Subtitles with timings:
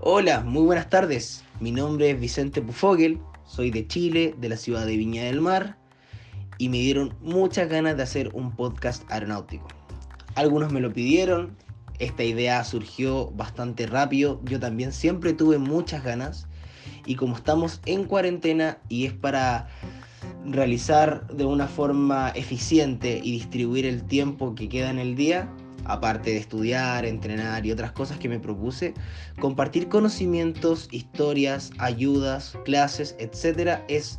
[0.00, 1.42] Hola, muy buenas tardes.
[1.58, 5.78] Mi nombre es Vicente Pufogel, soy de Chile, de la ciudad de Viña del Mar,
[6.58, 9.66] y me dieron muchas ganas de hacer un podcast aeronáutico.
[10.34, 11.56] Algunos me lo pidieron,
[11.98, 16.46] esta idea surgió bastante rápido, yo también siempre tuve muchas ganas,
[17.06, 19.68] y como estamos en cuarentena y es para
[20.44, 25.50] realizar de una forma eficiente y distribuir el tiempo que queda en el día,
[25.88, 28.94] aparte de estudiar, entrenar y otras cosas que me propuse,
[29.38, 34.18] compartir conocimientos, historias, ayudas, clases, etcétera, es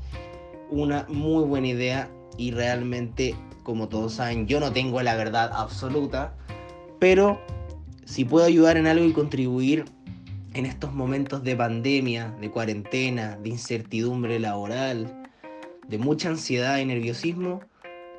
[0.69, 6.35] una muy buena idea y realmente, como todos saben, yo no tengo la verdad absoluta,
[6.99, 7.39] pero
[8.05, 9.85] si puedo ayudar en algo y contribuir
[10.53, 15.23] en estos momentos de pandemia, de cuarentena, de incertidumbre laboral,
[15.87, 17.61] de mucha ansiedad y nerviosismo,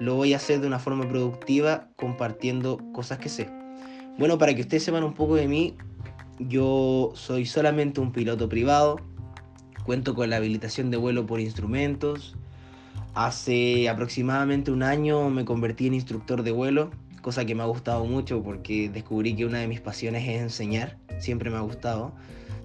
[0.00, 3.50] lo voy a hacer de una forma productiva compartiendo cosas que sé.
[4.18, 5.76] Bueno, para que ustedes sepan un poco de mí,
[6.38, 9.00] yo soy solamente un piloto privado,
[9.84, 12.36] cuento con la habilitación de vuelo por instrumentos.
[13.14, 16.90] Hace aproximadamente un año me convertí en instructor de vuelo,
[17.22, 20.98] cosa que me ha gustado mucho porque descubrí que una de mis pasiones es enseñar,
[21.18, 22.12] siempre me ha gustado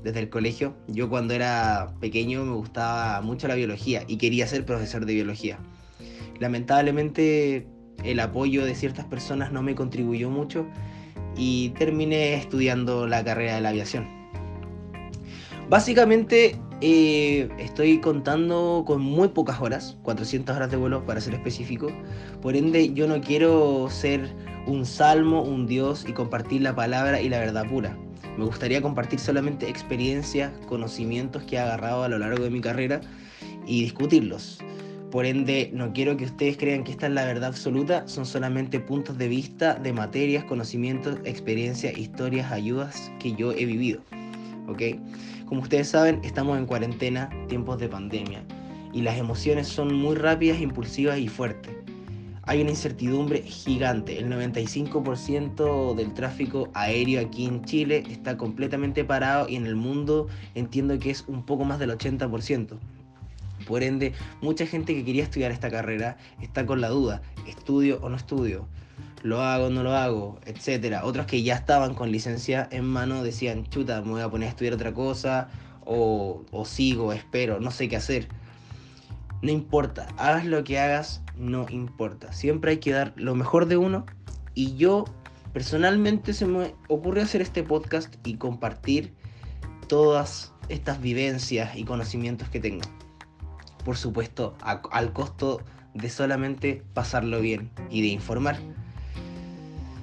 [0.04, 0.76] desde el colegio.
[0.88, 5.60] Yo cuando era pequeño me gustaba mucho la biología y quería ser profesor de biología
[6.44, 7.66] lamentablemente
[8.04, 10.68] el apoyo de ciertas personas no me contribuyó mucho
[11.38, 14.08] y terminé estudiando la carrera de la aviación.
[15.70, 21.88] Básicamente eh, estoy contando con muy pocas horas, 400 horas de vuelo para ser específico,
[22.42, 24.30] por ende yo no quiero ser
[24.68, 27.98] un salmo, un dios y compartir la palabra y la verdad pura.
[28.38, 33.00] Me gustaría compartir solamente experiencias, conocimientos que he agarrado a lo largo de mi carrera
[33.66, 34.60] y discutirlos.
[35.14, 38.80] Por ende, no quiero que ustedes crean que esta es la verdad absoluta, son solamente
[38.80, 44.02] puntos de vista de materias, conocimientos, experiencias, historias, ayudas que yo he vivido.
[44.68, 44.82] ¿Ok?
[45.46, 48.44] Como ustedes saben, estamos en cuarentena, tiempos de pandemia,
[48.92, 51.76] y las emociones son muy rápidas, impulsivas y fuertes.
[52.48, 54.18] Hay una incertidumbre gigante.
[54.18, 60.26] El 95% del tráfico aéreo aquí en Chile está completamente parado y en el mundo
[60.56, 62.80] entiendo que es un poco más del 80%.
[63.66, 68.10] Por ende, mucha gente que quería estudiar esta carrera está con la duda, ¿estudio o
[68.10, 68.68] no estudio?
[69.24, 70.40] ¿Lo hago o no lo hago?
[70.46, 71.06] Etcétera.
[71.06, 74.50] Otros que ya estaban con licencia en mano decían, chuta, me voy a poner a
[74.50, 75.50] estudiar otra cosa,
[75.86, 78.28] o, o sigo, espero, no sé qué hacer.
[79.42, 82.32] No importa, hagas lo que hagas, no importa.
[82.34, 84.06] Siempre hay que dar lo mejor de uno.
[84.54, 85.06] Y yo,
[85.54, 89.14] personalmente, se me ocurrió hacer este podcast y compartir
[89.88, 92.82] todas estas vivencias y conocimientos que tengo
[93.84, 95.62] por supuesto, al costo
[95.94, 98.58] de solamente pasarlo bien y de informar.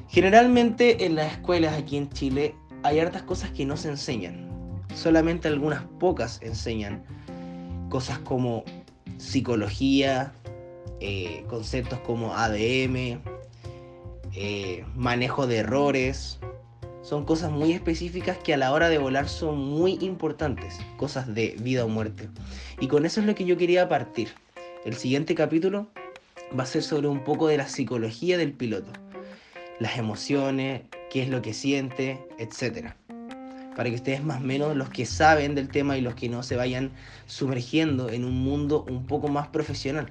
[0.09, 4.49] Generalmente en las escuelas aquí en Chile hay hartas cosas que no se enseñan.
[4.95, 7.05] Solamente algunas pocas enseñan
[7.89, 8.65] cosas como
[9.19, 10.33] psicología,
[11.01, 13.21] eh, conceptos como ADM,
[14.35, 16.39] eh, manejo de errores,
[17.03, 21.57] son cosas muy específicas que a la hora de volar son muy importantes, cosas de
[21.61, 22.29] vida o muerte.
[22.81, 24.29] Y con eso es lo que yo quería partir.
[24.85, 25.89] El siguiente capítulo
[26.59, 28.93] va a ser sobre un poco de la psicología del piloto,
[29.79, 32.91] las emociones, qué es lo que siente, etc.
[33.77, 36.43] Para que ustedes más o menos los que saben del tema y los que no
[36.43, 36.93] se vayan
[37.27, 40.11] sumergiendo en un mundo un poco más profesional.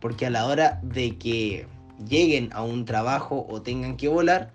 [0.00, 1.66] Porque a la hora de que
[2.08, 4.52] lleguen a un trabajo o tengan que volar,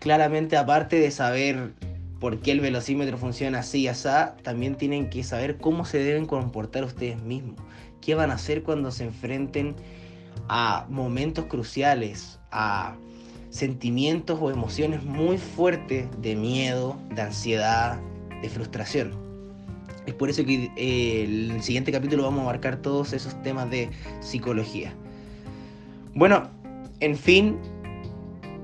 [0.00, 1.74] claramente aparte de saber
[2.18, 4.08] por qué el velocímetro funciona así y así,
[4.42, 7.56] también tienen que saber cómo se deben comportar ustedes mismos.
[8.00, 9.76] ¿Qué van a hacer cuando se enfrenten
[10.48, 12.96] a momentos cruciales, a
[13.50, 18.00] sentimientos o emociones muy fuertes de miedo, de ansiedad,
[18.42, 19.12] de frustración?
[20.06, 23.90] Es por eso que eh, el siguiente capítulo vamos a abarcar todos esos temas de
[24.20, 24.94] psicología.
[26.14, 26.50] Bueno,
[27.00, 27.58] en fin,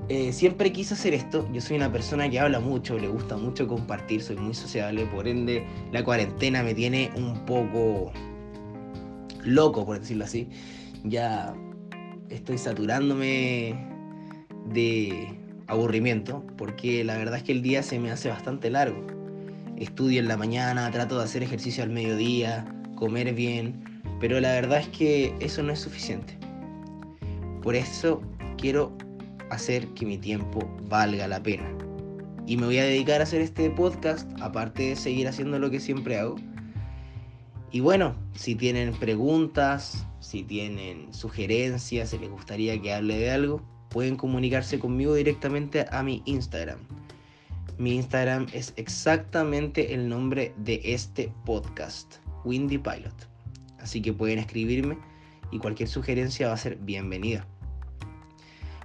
[0.09, 1.47] eh, siempre quise hacer esto.
[1.51, 5.27] Yo soy una persona que habla mucho, le gusta mucho compartir, soy muy sociable, por
[5.27, 8.11] ende la cuarentena me tiene un poco
[9.43, 10.47] loco, por decirlo así.
[11.03, 11.53] Ya
[12.29, 13.75] estoy saturándome
[14.65, 15.37] de
[15.67, 19.05] aburrimiento, porque la verdad es que el día se me hace bastante largo.
[19.77, 22.65] Estudio en la mañana, trato de hacer ejercicio al mediodía,
[22.95, 26.37] comer bien, pero la verdad es que eso no es suficiente.
[27.61, 28.21] Por eso
[28.57, 28.97] quiero
[29.49, 31.69] hacer que mi tiempo valga la pena.
[32.45, 35.79] Y me voy a dedicar a hacer este podcast, aparte de seguir haciendo lo que
[35.79, 36.35] siempre hago.
[37.71, 43.61] Y bueno, si tienen preguntas, si tienen sugerencias, si les gustaría que hable de algo,
[43.89, 46.79] pueden comunicarse conmigo directamente a mi Instagram.
[47.77, 53.13] Mi Instagram es exactamente el nombre de este podcast, Windy Pilot.
[53.79, 54.97] Así que pueden escribirme
[55.51, 57.45] y cualquier sugerencia va a ser bienvenida.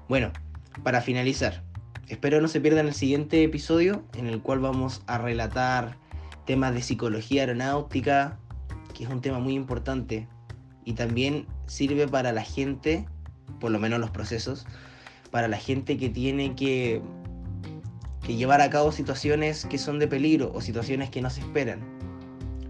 [0.08, 0.32] Bueno,
[0.82, 1.62] para finalizar,
[2.08, 5.96] espero no se pierdan el siguiente episodio en el cual vamos a relatar
[6.46, 8.38] temas de psicología aeronáutica,
[8.94, 10.28] que es un tema muy importante
[10.84, 13.06] y también sirve para la gente,
[13.60, 14.66] por lo menos los procesos,
[15.30, 17.00] para la gente que tiene que,
[18.26, 21.80] llevar a cabo situaciones que son de peligro o situaciones que no se esperan.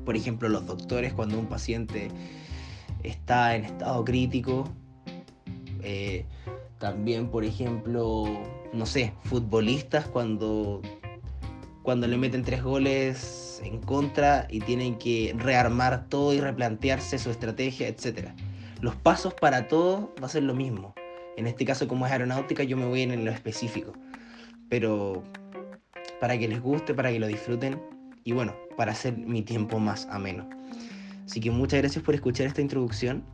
[0.04, 2.08] Por ejemplo, los doctores cuando un paciente
[3.02, 4.68] está en estado crítico.
[5.82, 6.24] Eh,
[6.82, 8.24] también, por ejemplo,
[8.72, 10.82] no sé, futbolistas cuando,
[11.84, 17.30] cuando le meten tres goles en contra y tienen que rearmar todo y replantearse su
[17.30, 18.30] estrategia, etc.
[18.80, 20.92] Los pasos para todo va a ser lo mismo.
[21.36, 23.92] En este caso, como es aeronáutica, yo me voy en lo específico.
[24.68, 25.22] Pero
[26.20, 27.80] para que les guste, para que lo disfruten
[28.24, 30.50] y bueno, para hacer mi tiempo más ameno.
[31.26, 33.24] Así que muchas gracias por escuchar esta introducción.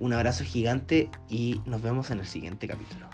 [0.00, 3.08] Un abrazo gigante y nos vemos en el siguiente capítulo.